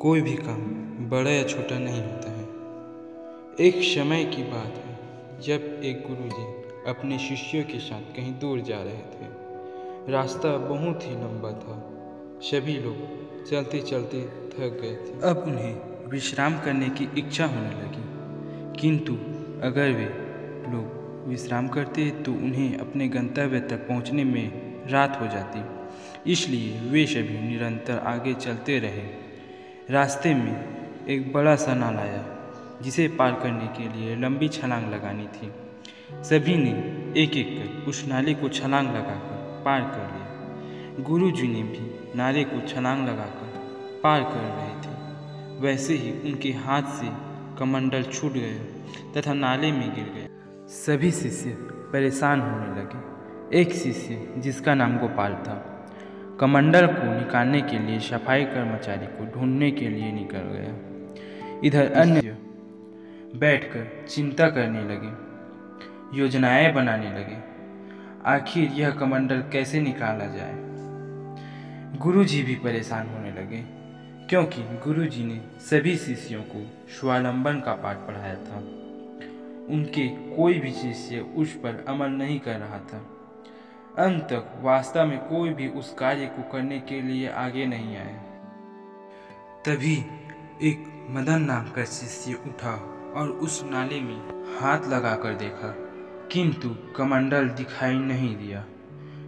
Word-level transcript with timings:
कोई 0.00 0.20
भी 0.20 0.34
काम 0.34 0.58
बड़ा 1.10 1.30
या 1.30 1.44
छोटा 1.44 1.78
नहीं 1.78 2.02
होता 2.02 2.30
है। 2.30 2.44
एक 3.68 3.74
समय 3.76 4.24
की 4.24 4.42
बात 4.42 4.74
है, 4.76 4.98
जब 5.40 5.80
एक 5.84 6.04
गुरुजी 6.08 6.68
अपने 6.90 7.18
शिष्यों 7.18 7.64
के 7.64 7.78
साथ 7.78 8.16
कहीं 8.16 8.38
दूर 8.38 8.60
जा 8.60 8.76
रहे 8.76 8.94
थे। 8.94 9.26
रास्ता 10.12 10.56
बहुत 10.56 11.00
ही 11.04 11.10
लंबा 11.10 11.50
था। 11.50 11.90
सभी 12.40 12.72
लोग 12.72 12.96
चलते 13.50 13.80
चलते 13.80 14.22
थक 14.24 14.80
गए 14.82 14.96
थे। 14.96 15.30
अब 15.30 15.38
उन्हें 15.38 16.08
विश्राम 16.08 16.60
करने 16.60 16.88
की 16.88 17.08
इच्छा 17.18 17.46
होने 17.46 17.68
लगी। 17.68 18.02
किंतु 18.80 19.12
अगर 19.66 19.90
वे 19.90 20.06
लोग 20.72 20.86
विश्राम 21.28 21.68
करते 21.68 22.10
तो 22.10 22.32
उन्हें 22.32 22.78
अपने 22.78 23.08
गंतव्य 23.08 23.60
तक 23.60 23.88
पहुँचने 23.88 24.24
में 24.24 24.72
रात 24.88 25.18
हो 25.20 25.26
जाती। 25.26 25.60
इसलिए 26.32 26.80
वे 26.80 27.06
सभी 27.06 27.48
निरंतर 27.48 27.98
आगे 27.98 28.34
चलते 28.34 28.78
रहे। 28.78 29.25
रास्ते 29.90 30.34
में 30.34 31.06
एक 31.08 31.32
बड़ा 31.32 31.56
सा 31.56 31.74
नाला 31.74 32.00
आया, 32.00 32.24
जिसे 32.82 33.08
पार 33.08 33.32
करने 33.32 33.66
के 33.66 33.88
लिए 33.88 34.16
लंबी 34.16 34.48
छलांग 34.48 34.92
लगानी 34.92 35.26
थी। 35.26 35.52
सभी 36.24 36.56
ने 36.56 36.70
एक 37.22 37.36
एक 37.36 37.48
कर 37.48 37.90
उस 37.90 38.06
नाले 38.08 38.34
को 38.34 38.48
छलांग 38.48 38.88
लगाकर 38.88 39.62
पार 39.64 39.80
कर 39.80 40.16
लिया 40.16 41.04
गुरु 41.04 41.30
जी 41.30 41.48
ने 41.48 41.62
भी 41.62 42.12
नाले 42.18 42.44
को 42.44 42.68
छलांग 42.68 43.08
लगाकर 43.08 43.52
पार 44.02 44.22
कर 44.22 44.40
रहे 44.40 44.74
थे। 44.80 45.60
वैसे 45.60 45.94
ही 45.94 46.10
उनके 46.10 46.52
हाथ 46.52 46.82
से 46.82 47.06
कमंडल 47.58 48.02
छूट 48.02 48.32
गए 48.32 48.58
तथा 49.16 49.34
नाले 49.34 49.72
में 49.72 49.94
गिर 49.94 50.04
गए। 50.04 50.28
सभी 50.68 51.10
शिष्य 51.10 51.50
परेशान 51.92 52.40
होने 52.40 52.80
लगे। 52.80 53.60
एक 53.60 53.72
शिष्य 53.72 54.34
जिसका 54.38 54.74
नाम 54.74 54.98
गोपाल 54.98 55.34
था 55.34 55.75
कमंडल 56.40 56.86
को 56.86 57.18
निकालने 57.18 57.60
के 57.60 57.78
लिए, 57.78 58.00
सफ़ाई 58.00 58.44
कर्मचारी 58.44 59.06
को 59.06 59.24
ढूँढने 59.34 59.70
के 59.70 59.88
लिए 59.88 60.12
निकल 60.12 60.38
गया। 60.38 61.60
इधर 61.64 61.92
अन्य 61.92 62.36
बैठकर 63.36 64.06
चिंता 64.08 64.48
करने 64.50 64.82
लगे, 64.84 65.26
योजनाएँ 66.18 66.72
बनाने 66.72 67.10
लगे, 67.10 67.36
आखिर 68.24 68.70
यह 68.70 68.90
कमंडल 68.90 69.44
कैसे 69.52 69.80
निकाला 69.80 70.26
जाए? 70.26 70.54
गुरुजी 71.98 72.42
भी 72.42 72.54
परेशान 72.54 73.08
होने 73.08 73.30
लगे, 73.30 73.64
क्योंकि 74.28 74.62
गुरुजी 74.62 75.24
ने 75.24 75.40
सभी 75.60 75.96
शिष्यों 75.96 76.42
को 76.42 76.70
स्वावलंबन 77.00 77.60
का 77.60 77.72
पाठ 77.72 77.96
पढ़ाया 77.96 78.34
था। 78.34 78.58
उनके 79.74 80.08
कोई 80.08 80.58
भी 80.58 80.72
शिष्य 80.72 81.26
उस 81.36 81.52
पर 81.52 81.84
अमल 81.88 82.08
नहीं 82.08 82.40
कर 82.40 82.56
रहा 82.56 82.78
था। 82.78 83.15
अंत 83.98 84.22
तक 84.22 84.60
वास्तव 84.62 85.06
में 85.06 85.18
कोई 85.18 85.50
भी 85.50 85.68
उस 85.68 85.94
कार्य 85.94 86.26
को 86.26 86.42
करने 86.42 86.78
के 86.80 87.00
लिए 87.02 87.28
आगे 87.28 87.66
नहीं 87.66 87.96
आए। 87.96 88.14
तभी 89.66 89.94
एक 90.62 91.06
मदन 91.10 91.42
नाम 91.42 91.70
का 91.70 91.84
शिष्य 91.84 92.32
उठा 92.46 92.72
और 93.16 93.28
उस 93.28 93.62
नाले 93.64 94.00
में 94.00 94.16
हाथ 94.60 94.88
लगाकर 94.88 95.34
देखा, 95.34 95.74
किंतु 96.32 96.68
कमंडल 96.96 97.48
दिखाई 97.48 97.94
नहीं 97.94 98.36
दिया, 98.36 98.64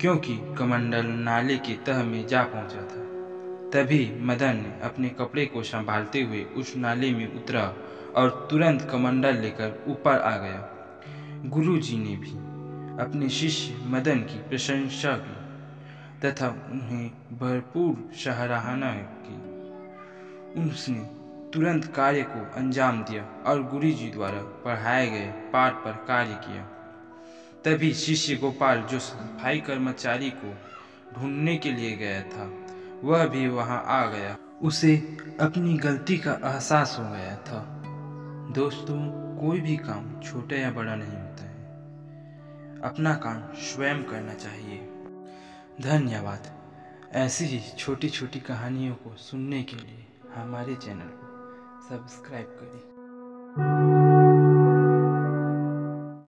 क्योंकि 0.00 0.36
कमंडल 0.58 1.06
नाले 1.06 1.56
के 1.56 1.74
तह 1.86 2.02
में 2.02 2.26
जा 2.26 2.42
पहुँचा 2.42 2.82
था। 2.82 3.08
तभी 3.70 4.12
मदन 4.20 4.56
ने 4.56 4.80
अपने 4.82 5.08
कपड़े 5.08 5.46
को 5.46 5.62
संभालते 5.62 6.22
हुए 6.22 6.44
उस 6.56 6.76
नाले 6.76 7.10
में 7.10 7.34
उतरा 7.34 7.74
और 8.16 8.48
तुरंत 8.50 8.88
कमंडल 8.92 9.36
लेकर 9.36 9.84
ऊपर 9.88 10.18
आ 10.18 10.36
गया। 10.36 10.68
गुरुजी 11.46 11.98
ने 11.98 12.16
भी 12.16 12.49
अपने 13.00 13.28
शिष्य 13.28 13.74
मदन 13.84 14.18
की 14.18 14.38
प्रशंसा 14.48 15.12
की 15.16 15.40
तथा 16.20 16.48
उन्हें 16.48 17.10
भरपूर 17.38 18.10
सराहना 18.14 18.92
की। 18.96 19.50
उसने 20.70 21.20
तुरंत 21.50 21.84
कार्य 21.84 22.22
को 22.22 22.54
अंजाम 22.56 23.02
दिया 23.02 23.44
और 23.46 23.62
गुरु 23.62 23.90
जी 23.90 24.10
द्वारा 24.10 24.38
पढ़ाए 24.38 25.06
गए 25.10 25.26
पाठ 25.26 25.72
पर 25.72 25.92
कार्य 25.92 26.40
किया। 26.44 26.62
तभी 27.64 27.92
शिष्य 27.94 28.36
गोपाल 28.36 28.82
जो 28.82 28.98
सफ़ाई 28.98 29.60
कर्मचारी 29.60 30.30
को 30.30 30.54
ढूँढने 31.14 31.56
के 31.56 31.72
लिए 31.72 31.96
गया 31.96 32.22
था, 32.22 32.50
वह 33.04 33.26
भी 33.26 33.48
वहाँ 33.48 33.84
आ 33.86 34.06
गया। 34.06 34.36
उसे 34.62 35.18
अपनी 35.40 35.78
गलती 35.78 36.18
का 36.18 36.32
एहसास 36.32 36.96
हो 37.00 37.04
गया 37.04 37.36
था। 37.36 37.82
दोस्तों, 38.54 39.20
कोई 39.38 39.60
भी 39.60 39.76
काम 39.76 40.20
छोटा 40.20 40.56
या 40.56 40.70
बड़ा 40.70 40.94
नहीं 40.94 41.08
होता 41.08 41.44
है। 41.44 41.49
अपना 42.84 43.14
काम 43.14 43.54
स्वयं 43.54 44.04
करना 44.04 44.34
चाहिए। 44.34 44.78
धन्यवाद। 45.80 46.60
ऐसी 47.12 47.44
ही 47.44 47.76
छोटी 47.78 48.08
छोटी 48.08 48.40
कहानियों 48.40 48.94
को 48.94 49.16
सुनने 49.16 49.62
के 49.62 49.76
लिए 49.76 50.06
हमारे 50.34 50.74
चैनल 50.74 51.10
को 51.12 51.30
सब्सक्राइब 51.88 52.46
करें। 52.46 53.89